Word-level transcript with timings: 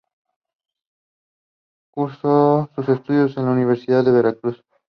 Cursó 1.93 2.71
sus 2.73 2.89
estudios 2.89 3.37
en 3.37 3.45
la 3.45 3.51
Universidad 3.51 4.03
de 4.03 4.09
Veracruz. 4.09 4.63